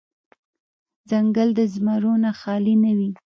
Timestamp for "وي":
2.97-3.11